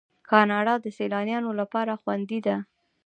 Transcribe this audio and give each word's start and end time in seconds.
کاناډا 0.29 0.73
د 0.81 0.85
سیلانیانو 0.97 1.51
لپاره 1.59 1.93
خوندي 2.01 2.39
ده. 2.47 2.57